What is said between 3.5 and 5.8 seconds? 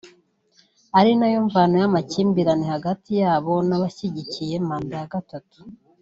n’abashyigikiye manda ya gatatu